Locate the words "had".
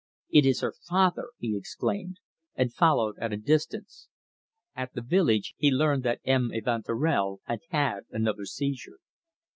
7.43-7.59, 7.69-8.05